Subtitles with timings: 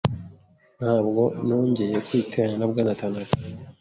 [0.79, 3.35] Ntabwo nongeye kwiteranya na Bwana Tanaka.